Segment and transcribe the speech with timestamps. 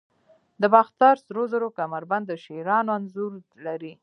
[0.61, 3.31] د باختر سرو زرو کمربند د شیرانو انځور
[3.65, 3.93] لري